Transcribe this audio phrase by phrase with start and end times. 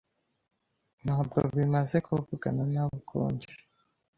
[1.03, 3.47] Ntabwo bimaze kuvugana nabo ukundi.